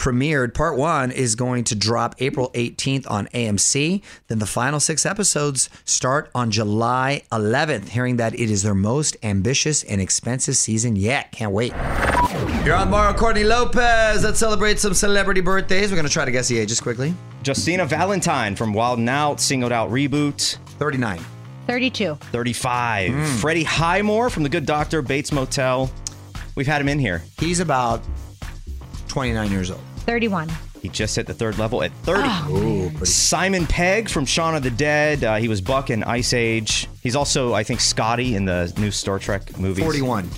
premiered. 0.00 0.54
Part 0.54 0.78
one 0.78 1.12
is 1.12 1.34
going 1.34 1.64
to 1.64 1.74
drop 1.74 2.14
April 2.20 2.50
18th 2.54 3.08
on 3.10 3.26
AMC. 3.28 4.02
Then 4.28 4.38
the 4.38 4.46
final 4.46 4.80
six 4.80 5.04
episodes 5.04 5.68
start 5.84 6.30
on 6.34 6.50
July 6.50 7.22
11th. 7.30 7.90
Hearing 7.90 8.16
that 8.16 8.34
it 8.34 8.50
is 8.50 8.62
their 8.62 8.74
most 8.74 9.16
ambitious 9.22 9.84
and 9.84 10.00
expensive 10.00 10.56
season 10.56 10.96
yet. 10.96 11.30
Can't 11.32 11.52
wait. 11.52 11.72
You're 12.64 12.76
on 12.76 12.90
Mario 12.90 13.16
Courtney 13.16 13.44
Lopez. 13.44 14.24
Let's 14.24 14.38
celebrate 14.38 14.78
some 14.78 14.94
celebrity 14.94 15.42
birthdays. 15.42 15.90
We're 15.90 15.96
going 15.96 16.08
to 16.08 16.12
try 16.12 16.24
to 16.24 16.30
guess 16.30 16.48
the 16.48 16.58
ages 16.58 16.80
quickly. 16.80 17.14
Justina 17.44 17.84
Valentine 17.84 18.56
from 18.56 18.72
Wild 18.72 18.98
and 18.98 19.08
Out, 19.08 19.38
singled 19.38 19.72
out 19.72 19.90
reboot. 19.90 20.56
39. 20.78 21.20
32. 21.66 22.14
35. 22.14 23.12
Hmm. 23.12 23.24
Freddie 23.36 23.64
Highmore 23.64 24.30
from 24.30 24.44
The 24.44 24.48
Good 24.48 24.64
Doctor, 24.64 25.02
Bates 25.02 25.30
Motel. 25.30 25.90
We've 26.56 26.66
had 26.66 26.80
him 26.80 26.88
in 26.88 26.98
here. 26.98 27.22
He's 27.38 27.60
about 27.60 28.02
29 29.08 29.50
years 29.50 29.70
old. 29.70 29.80
31. 30.10 30.50
He 30.82 30.88
just 30.88 31.14
hit 31.14 31.28
the 31.28 31.34
third 31.34 31.56
level 31.56 31.84
at 31.84 31.92
30. 32.02 32.28
Ooh. 32.50 33.04
Simon 33.04 33.64
Pegg 33.64 34.08
from 34.08 34.24
Shaun 34.26 34.56
of 34.56 34.64
the 34.64 34.70
Dead. 34.72 35.22
Uh, 35.22 35.36
he 35.36 35.46
was 35.46 35.60
Buck 35.60 35.88
in 35.88 36.02
Ice 36.02 36.32
Age. 36.32 36.88
He's 37.00 37.14
also, 37.14 37.54
I 37.54 37.62
think, 37.62 37.80
Scotty 37.80 38.34
in 38.34 38.44
the 38.44 38.72
new 38.76 38.90
Star 38.90 39.20
Trek 39.20 39.56
movies. 39.56 39.84
41. 39.84 40.28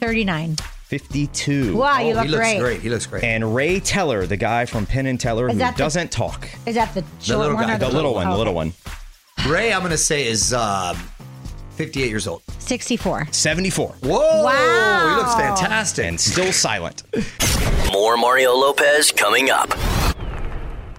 39. 0.00 0.56
52. 0.56 1.76
Wow, 1.76 2.00
you 2.00 2.10
Oh, 2.10 2.14
look 2.14 2.24
he 2.24 2.28
looks 2.30 2.40
great. 2.40 2.58
great. 2.58 2.80
He 2.80 2.90
looks 2.90 3.06
great. 3.06 3.22
And 3.22 3.54
Ray 3.54 3.78
Teller, 3.78 4.26
the 4.26 4.36
guy 4.36 4.64
from 4.66 4.84
Penn 4.84 5.06
and 5.06 5.20
Teller 5.20 5.46
Is 5.46 5.52
who 5.52 5.58
the- 5.60 5.72
doesn't 5.76 6.10
talk. 6.10 6.48
Is 6.66 6.74
that 6.74 6.92
the 6.92 7.04
short 7.20 7.38
little 7.38 7.54
one 7.54 7.68
guy, 7.68 7.76
or 7.76 7.78
The 7.78 7.88
little 7.88 8.14
one, 8.14 8.26
the 8.28 8.34
oh, 8.34 8.38
little 8.38 8.54
one. 8.54 8.72
Ray, 9.46 9.72
I'm 9.72 9.78
going 9.82 9.92
to 9.92 9.96
say, 9.96 10.26
is 10.26 10.52
um 10.52 10.98
58 11.82 12.08
years 12.08 12.28
old. 12.28 12.42
64. 12.60 13.26
74. 13.32 13.88
Whoa! 14.02 14.44
Wow. 14.44 15.08
He 15.08 15.16
looks 15.16 15.34
fantastic. 15.34 16.04
And 16.06 16.20
still 16.20 16.52
silent. 16.52 17.02
More 17.92 18.16
Mario 18.16 18.52
Lopez 18.52 19.10
coming 19.10 19.50
up. 19.50 19.72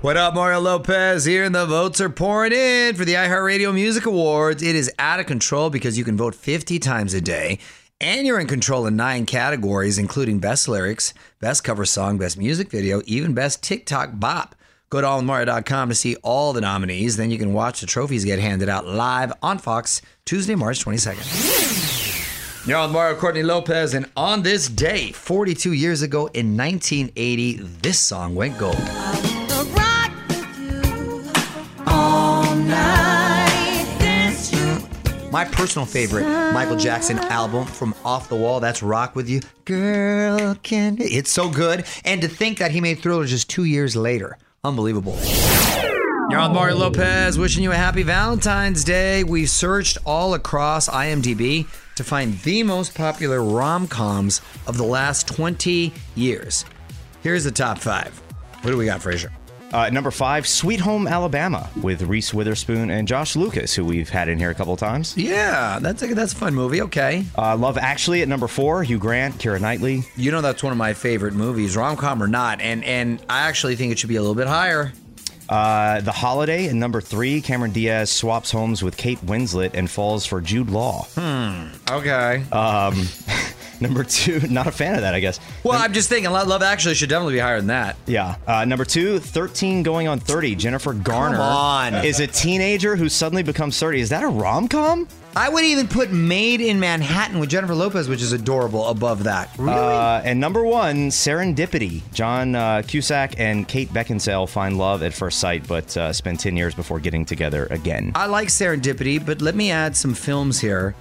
What 0.01 0.17
up, 0.17 0.33
Mario 0.33 0.59
Lopez 0.59 1.23
here, 1.23 1.45
and 1.45 1.55
the 1.55 1.65
votes 1.65 2.01
are 2.01 2.09
pouring 2.09 2.51
in 2.51 2.95
for 2.95 3.05
the 3.05 3.13
iHeartRadio 3.13 3.73
Music 3.73 4.05
Awards. 4.05 4.61
It 4.61 4.75
is 4.75 4.91
out 4.99 5.21
of 5.21 5.25
control 5.25 5.69
because 5.69 5.97
you 5.97 6.03
can 6.03 6.17
vote 6.17 6.35
50 6.35 6.77
times 6.79 7.13
a 7.13 7.21
day, 7.21 7.59
and 8.01 8.27
you're 8.27 8.41
in 8.41 8.47
control 8.47 8.85
in 8.85 8.97
nine 8.97 9.25
categories, 9.25 9.97
including 9.97 10.39
Best 10.39 10.67
Lyrics, 10.67 11.13
Best 11.39 11.63
Cover 11.63 11.85
Song, 11.85 12.17
Best 12.17 12.37
Music 12.37 12.69
Video, 12.69 13.01
even 13.05 13.33
Best 13.33 13.63
TikTok 13.63 14.19
Bop. 14.19 14.55
Go 14.93 15.01
to 15.01 15.07
allmario.com 15.07 15.89
to 15.89 15.95
see 15.95 16.17
all 16.17 16.53
the 16.53 16.61
nominees. 16.61 17.17
Then 17.17 17.31
you 17.31 17.39
can 17.39 17.51
watch 17.51 17.81
the 17.81 17.87
trophies 17.87 18.23
get 18.25 18.37
handed 18.37 18.69
out 18.69 18.85
live 18.85 19.33
on 19.41 19.57
Fox 19.57 20.03
Tuesday, 20.23 20.53
March 20.53 20.85
22nd. 20.85 22.67
You're 22.67 22.77
on 22.77 22.91
Mario 22.91 23.17
Courtney 23.19 23.41
Lopez, 23.41 23.95
and 23.95 24.07
on 24.15 24.43
this 24.43 24.69
day, 24.69 25.11
42 25.11 25.73
years 25.73 26.03
ago 26.03 26.27
in 26.35 26.55
1980, 26.55 27.57
this 27.81 27.99
song 27.99 28.35
went 28.35 28.55
gold. 28.59 28.77
My 35.31 35.49
personal 35.51 35.87
favorite 35.87 36.53
Michael 36.53 36.77
Jackson 36.77 37.17
album 37.17 37.65
from 37.65 37.95
Off 38.05 38.29
the 38.29 38.35
Wall, 38.35 38.59
that's 38.59 38.83
Rock 38.83 39.15
With 39.15 39.27
You. 39.27 39.41
Girl, 39.65 40.53
can. 40.61 40.97
It's 40.99 41.31
so 41.31 41.49
good. 41.49 41.83
And 42.05 42.21
to 42.21 42.27
think 42.27 42.59
that 42.59 42.69
he 42.69 42.79
made 42.79 42.99
Thriller 42.99 43.25
just 43.25 43.49
two 43.49 43.63
years 43.63 43.95
later. 43.95 44.37
Unbelievable. 44.65 45.19
You're 46.29 46.39
on 46.39 46.53
Mario 46.53 46.77
Lopez, 46.77 47.37
wishing 47.37 47.65
you 47.65 47.73
a 47.73 47.75
happy 47.75 48.01
Valentine's 48.01 48.85
Day. 48.85 49.25
We 49.25 49.45
searched 49.45 49.97
all 50.05 50.35
across 50.35 50.87
IMDb 50.87 51.67
to 51.95 52.03
find 52.05 52.39
the 52.39 52.63
most 52.63 52.95
popular 52.95 53.43
rom 53.43 53.89
coms 53.89 54.39
of 54.65 54.77
the 54.77 54.85
last 54.85 55.27
20 55.27 55.91
years. 56.15 56.63
Here's 57.23 57.43
the 57.43 57.51
top 57.51 57.77
five. 57.77 58.17
What 58.61 58.71
do 58.71 58.77
we 58.77 58.85
got, 58.85 59.01
Fraser? 59.01 59.33
Uh, 59.73 59.89
number 59.89 60.11
five, 60.11 60.47
Sweet 60.47 60.79
Home 60.81 61.07
Alabama, 61.07 61.67
with 61.81 62.03
Reese 62.03 62.31
Witherspoon 62.31 62.91
and 62.91 63.07
Josh 63.07 63.35
Lucas, 63.35 63.73
who 63.73 63.83
we've 63.83 64.07
had 64.07 64.29
in 64.29 64.37
here 64.37 64.51
a 64.51 64.53
couple 64.53 64.77
times. 64.77 65.17
Yeah, 65.17 65.79
that's 65.81 66.03
a, 66.03 66.13
that's 66.13 66.31
a 66.31 66.35
fun 66.35 66.53
movie. 66.53 66.81
Okay. 66.83 67.25
Uh, 67.35 67.57
Love 67.57 67.79
Actually 67.79 68.21
at 68.21 68.27
number 68.27 68.47
four, 68.47 68.83
Hugh 68.83 68.99
Grant, 68.99 69.35
Keira 69.39 69.59
Knightley. 69.59 70.03
You 70.15 70.31
know 70.31 70.41
that's 70.41 70.61
one 70.61 70.71
of 70.71 70.77
my 70.77 70.93
favorite 70.93 71.33
movies, 71.33 71.75
rom 71.75 71.97
com 71.97 72.21
or 72.21 72.27
not, 72.27 72.61
and 72.61 72.83
and 72.83 73.19
I 73.27 73.47
actually 73.47 73.75
think 73.75 73.91
it 73.91 73.97
should 73.97 74.09
be 74.09 74.15
a 74.17 74.21
little 74.21 74.35
bit 74.35 74.47
higher. 74.47 74.93
Uh, 75.49 76.01
the 76.01 76.11
Holiday 76.11 76.67
at 76.67 76.75
number 76.75 77.01
three, 77.01 77.41
Cameron 77.41 77.71
Diaz 77.71 78.11
swaps 78.11 78.51
homes 78.51 78.81
with 78.81 78.95
Kate 78.95 79.19
Winslet 79.25 79.71
and 79.73 79.89
falls 79.89 80.25
for 80.25 80.39
Jude 80.39 80.69
Law. 80.69 81.07
Hmm. 81.15 81.67
Okay. 81.89 82.43
Number 83.83 84.05
two, 84.05 84.39
not 84.49 84.65
a 84.65 84.71
fan 84.71 84.95
of 84.95 85.01
that, 85.01 85.13
I 85.13 85.19
guess. 85.19 85.41
well, 85.63 85.77
I'm 85.77 85.91
just 85.91 86.07
thinking, 86.07 86.31
Love 86.31 86.63
Actually 86.63 86.95
should 86.95 87.09
definitely 87.09 87.33
be 87.33 87.39
higher 87.39 87.57
than 87.57 87.67
that. 87.67 87.97
Yeah. 88.07 88.37
Uh, 88.47 88.63
number 88.63 88.85
two, 88.85 89.19
13 89.19 89.83
going 89.83 90.07
on 90.07 90.19
30. 90.19 90.55
Jennifer 90.55 90.93
Garner 90.93 91.39
on. 91.39 91.93
is 92.05 92.21
a 92.21 92.27
teenager 92.27 92.95
who 92.95 93.09
suddenly 93.09 93.43
becomes 93.43 93.77
30. 93.77 93.99
Is 93.99 94.09
that 94.09 94.23
a 94.23 94.27
rom 94.27 94.69
com? 94.69 95.05
I 95.35 95.49
would 95.49 95.65
even 95.65 95.87
put 95.87 96.11
Maid 96.11 96.61
in 96.61 96.79
Manhattan 96.79 97.39
with 97.39 97.49
Jennifer 97.49 97.73
Lopez, 97.73 98.07
which 98.07 98.21
is 98.21 98.33
adorable, 98.33 98.85
above 98.87 99.23
that. 99.23 99.49
Really? 99.57 99.75
Uh, 99.75 100.21
and 100.23 100.39
number 100.39 100.63
one, 100.63 101.09
Serendipity. 101.09 102.03
John 102.13 102.53
uh, 102.55 102.83
Cusack 102.87 103.39
and 103.39 103.67
Kate 103.67 103.89
Beckinsale 103.89 104.47
find 104.47 104.77
love 104.77 105.01
at 105.01 105.11
first 105.11 105.39
sight, 105.39 105.67
but 105.67 105.97
uh, 105.97 106.13
spend 106.13 106.39
10 106.39 106.55
years 106.55 106.75
before 106.75 106.99
getting 106.99 107.25
together 107.25 107.65
again. 107.71 108.11
I 108.13 108.27
like 108.27 108.49
Serendipity, 108.49 109.25
but 109.25 109.41
let 109.41 109.55
me 109.55 109.71
add 109.71 109.97
some 109.97 110.13
films 110.13 110.59
here 110.59 110.95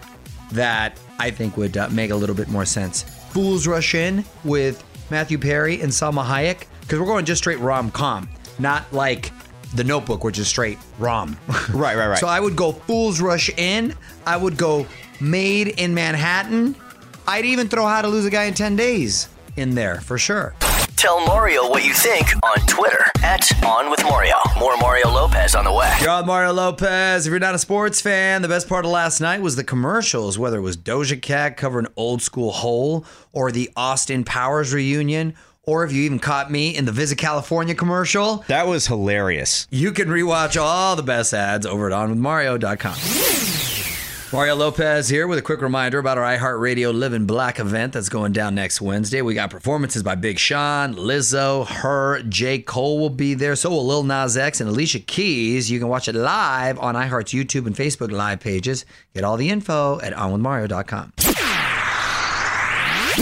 that 0.53 0.99
I 1.19 1.31
think 1.31 1.57
would 1.57 1.77
uh, 1.77 1.89
make 1.91 2.11
a 2.11 2.17
little 2.17 2.37
bit 2.37 2.49
more 2.49 2.65
sense. 2.65 3.03
Fools 3.03 3.67
Rush 3.67 3.95
In 3.95 4.25
with 4.45 4.85
Matthew 5.11 5.39
Perry 5.39 5.81
and 5.81 5.91
Salma 5.91 6.25
Hayek, 6.25 6.67
because 6.81 6.99
we're 6.99 7.07
going 7.07 7.25
just 7.25 7.41
straight 7.41 7.59
rom 7.59 7.91
com, 7.91 8.29
not 8.59 8.91
like 8.93 9.33
The 9.75 9.85
Notebook, 9.85 10.25
which 10.25 10.39
is 10.39 10.49
straight 10.49 10.79
rom. 10.99 11.39
Right, 11.73 11.97
right, 11.97 12.09
right. 12.09 12.19
So 12.19 12.27
I 12.27 12.41
would 12.41 12.57
go 12.57 12.73
Fools 12.73 13.21
Rush 13.21 13.51
In. 13.57 13.95
I 14.27 14.37
would 14.37 14.57
go 14.57 14.87
Maid 15.21 15.69
in 15.69 15.95
Manhattan. 15.95 16.77
I'd 17.27 17.45
even 17.45 17.69
throw 17.69 17.87
How 17.87 18.03
to 18.03 18.09
Lose 18.09 18.25
a 18.27 18.31
Guy 18.31 18.45
in 18.45 18.55
10 18.55 18.77
Days 18.77 19.29
in 19.57 19.75
there 19.75 20.01
for 20.01 20.19
sure. 20.19 20.55
Tell 21.03 21.27
Mario 21.27 21.69
what 21.69 21.85
you 21.85 21.93
think 21.93 22.33
on 22.45 22.65
Twitter 22.69 23.05
at 23.25 23.51
On 23.65 23.91
With 23.91 24.05
Mario. 24.05 24.37
More 24.57 24.77
Mario 24.77 25.09
Lopez 25.09 25.57
on 25.57 25.65
the 25.65 25.73
way. 25.73 25.93
You're 26.01 26.11
on 26.11 26.27
Mario 26.27 26.53
Lopez. 26.53 27.27
If 27.27 27.31
you're 27.33 27.41
not 27.41 27.57
a 27.57 27.59
sports 27.59 28.01
fan, 28.01 28.41
the 28.41 28.47
best 28.47 28.69
part 28.69 28.85
of 28.85 28.93
last 28.93 29.21
night 29.21 29.43
was 29.43 29.57
the 29.57 29.65
commercials, 29.65 30.39
whether 30.39 30.59
it 30.59 30.61
was 30.61 30.77
Doja 30.77 31.21
Cat 31.21 31.57
covering 31.57 31.89
Old 31.97 32.23
School 32.23 32.53
Hole 32.53 33.05
or 33.33 33.51
the 33.51 33.69
Austin 33.75 34.23
Powers 34.23 34.73
reunion, 34.73 35.35
or 35.65 35.83
if 35.83 35.91
you 35.91 36.03
even 36.03 36.21
caught 36.21 36.53
me 36.53 36.77
in 36.77 36.85
the 36.85 36.93
Visit 36.93 37.19
California 37.19 37.75
commercial. 37.75 38.45
That 38.47 38.69
was 38.69 38.87
hilarious. 38.87 39.67
You 39.73 39.91
can 39.91 40.07
rewatch 40.07 40.57
all 40.57 40.95
the 40.95 41.03
best 41.03 41.35
ads 41.35 41.67
over 41.67 41.91
at 41.91 41.93
onwithmario.com. 41.93 43.72
Mario 44.33 44.57
Lopez 44.57 45.11
here 45.11 45.27
with 45.27 45.39
a 45.39 45.43
quick 45.43 45.61
reminder 45.61 45.99
about 45.99 46.17
our 46.17 46.25
iHeartRadio 46.25 46.95
Living 46.95 47.27
Black 47.27 47.61
event 47.61 47.93
that's 47.93 48.09
going 48.09 48.33
down 48.33 48.55
next 48.55 48.81
Wednesday. 48.81 49.21
We 49.21 49.35
got 49.35 49.51
performances 49.51 50.03
by 50.03 50.15
Big 50.15 50.39
Sean, 50.39 50.95
Lizzo, 50.95 51.65
H.E.R., 51.65 52.23
J. 52.23 52.61
Cole 52.61 52.99
will 52.99 53.11
be 53.11 53.35
there. 53.35 53.55
So 53.57 53.69
will 53.69 53.87
Lil 53.87 54.05
Nas 54.05 54.39
X 54.39 54.63
and 54.63 54.71
Alicia 54.71 55.01
Keys. 55.01 55.71
You 55.71 55.79
can 55.79 55.89
watch 55.89 56.09
it 56.09 56.15
live 56.15 56.79
on 56.79 56.95
iHeart's 56.95 57.35
YouTube 57.35 57.67
and 57.67 57.77
Facebook 57.77 58.11
live 58.11 58.41
pages. 58.41 58.87
Get 59.13 59.23
all 59.23 59.37
the 59.37 59.51
info 59.51 60.01
at 60.01 60.15
onwithmario.com. 60.15 61.13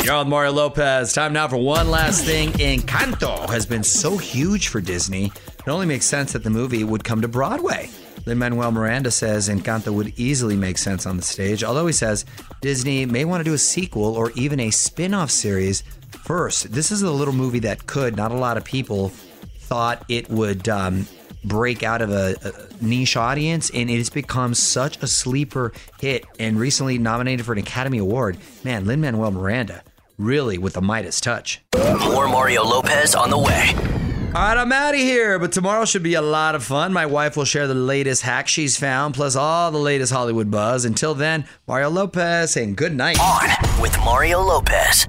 You're 0.04 0.14
on 0.14 0.28
Mario 0.28 0.52
Lopez. 0.52 1.12
Time 1.12 1.32
now 1.32 1.48
for 1.48 1.56
one 1.56 1.90
last 1.90 2.24
thing. 2.24 2.50
Encanto 2.52 3.50
has 3.50 3.66
been 3.66 3.82
so 3.82 4.16
huge 4.16 4.68
for 4.68 4.80
Disney, 4.80 5.26
it 5.26 5.68
only 5.68 5.86
makes 5.86 6.06
sense 6.06 6.32
that 6.34 6.44
the 6.44 6.50
movie 6.50 6.84
would 6.84 7.02
come 7.02 7.20
to 7.20 7.28
Broadway. 7.28 7.90
Lin 8.26 8.38
Manuel 8.38 8.70
Miranda 8.70 9.10
says 9.10 9.48
Encanto 9.48 9.92
would 9.92 10.18
easily 10.18 10.56
make 10.56 10.78
sense 10.78 11.06
on 11.06 11.16
the 11.16 11.22
stage, 11.22 11.64
although 11.64 11.86
he 11.86 11.92
says 11.92 12.24
Disney 12.60 13.06
may 13.06 13.24
want 13.24 13.40
to 13.40 13.44
do 13.44 13.54
a 13.54 13.58
sequel 13.58 14.14
or 14.16 14.30
even 14.32 14.60
a 14.60 14.70
spin 14.70 15.14
off 15.14 15.30
series 15.30 15.82
first. 16.24 16.72
This 16.72 16.90
is 16.90 17.02
a 17.02 17.10
little 17.10 17.34
movie 17.34 17.60
that 17.60 17.86
could, 17.86 18.16
not 18.16 18.30
a 18.30 18.36
lot 18.36 18.56
of 18.56 18.64
people 18.64 19.08
thought 19.08 20.04
it 20.08 20.28
would 20.28 20.68
um, 20.68 21.06
break 21.44 21.82
out 21.82 22.02
of 22.02 22.10
a, 22.10 22.36
a, 22.42 22.84
niche 22.84 23.16
audience, 23.16 23.70
and 23.70 23.90
it 23.90 23.96
has 23.98 24.10
become 24.10 24.54
such 24.54 25.02
a 25.02 25.06
sleeper 25.06 25.72
hit 26.00 26.24
and 26.38 26.58
recently 26.58 26.98
nominated 26.98 27.46
for 27.46 27.52
an 27.52 27.58
Academy 27.58 27.98
Award. 27.98 28.36
Man, 28.64 28.84
Lin 28.84 29.00
Manuel 29.00 29.30
Miranda, 29.30 29.82
really 30.18 30.58
with 30.58 30.74
the 30.74 30.82
Midas 30.82 31.20
touch. 31.20 31.60
More 31.74 32.28
Mario 32.28 32.64
Lopez 32.64 33.14
on 33.14 33.30
the 33.30 33.38
way. 33.38 33.99
All 34.32 34.40
right, 34.40 34.56
I'm 34.56 34.70
out 34.70 34.94
of 34.94 35.00
here, 35.00 35.40
but 35.40 35.50
tomorrow 35.50 35.84
should 35.84 36.04
be 36.04 36.14
a 36.14 36.22
lot 36.22 36.54
of 36.54 36.62
fun. 36.62 36.92
My 36.92 37.04
wife 37.04 37.36
will 37.36 37.44
share 37.44 37.66
the 37.66 37.74
latest 37.74 38.22
hack 38.22 38.46
she's 38.46 38.76
found, 38.76 39.16
plus 39.16 39.34
all 39.34 39.72
the 39.72 39.78
latest 39.78 40.12
Hollywood 40.12 40.52
buzz. 40.52 40.84
Until 40.84 41.14
then, 41.14 41.46
Mario 41.66 41.90
Lopez 41.90 42.52
saying 42.52 42.76
good 42.76 42.94
night. 42.94 43.18
On 43.18 43.82
with 43.82 43.98
Mario 44.04 44.40
Lopez. 44.40 45.08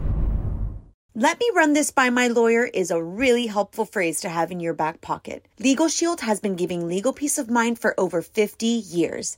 Let 1.14 1.40
me 1.40 1.52
run 1.54 1.74
this 1.74 1.92
by 1.92 2.10
my 2.10 2.30
lawyer 2.30 2.66
is 2.66 2.90
a 2.90 3.04
really 3.04 3.46
helpful 3.46 3.86
phrase 3.86 4.22
to 4.22 4.30
have 4.30 4.50
in 4.50 4.60
your 4.60 4.74
back 4.74 5.02
pocket. 5.02 5.46
Legal 5.60 5.88
Shield 5.88 6.22
has 6.22 6.40
been 6.40 6.56
giving 6.56 6.88
legal 6.88 7.14
peace 7.14 7.38
of 7.38 7.48
mind 7.48 7.78
for 7.78 7.94
over 8.00 8.24
50 8.24 8.66
years. 8.66 9.38